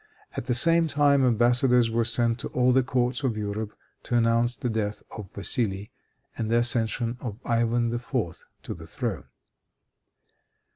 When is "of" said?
3.21-3.37, 5.11-5.29, 7.19-7.37